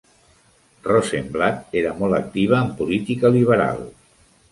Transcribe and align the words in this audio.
Rosenblatt 0.85 1.77
era 1.81 1.91
molt 1.99 2.17
activa 2.21 2.61
en 2.63 2.71
política 2.79 3.31
liberal. 3.37 3.85